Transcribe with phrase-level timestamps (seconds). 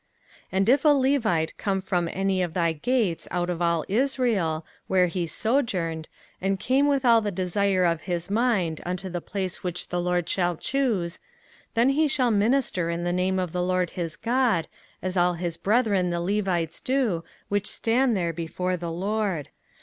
[0.45, 4.65] 05:018:006 And if a Levite come from any of thy gates out of all Israel,
[4.87, 6.09] where he sojourned,
[6.41, 10.27] and come with all the desire of his mind unto the place which the LORD
[10.27, 11.21] shall choose; 05:018:007
[11.75, 14.67] Then he shall minister in the name of the LORD his God,
[15.03, 19.49] as all his brethren the Levites do, which stand there before the LORD.